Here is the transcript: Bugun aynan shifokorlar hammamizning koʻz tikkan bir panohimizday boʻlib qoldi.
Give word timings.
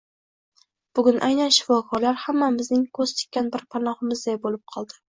Bugun 0.99 1.19
aynan 1.27 1.53
shifokorlar 1.59 2.19
hammamizning 2.23 2.83
koʻz 3.01 3.17
tikkan 3.23 3.55
bir 3.55 3.69
panohimizday 3.77 4.45
boʻlib 4.45 4.69
qoldi. 4.77 5.03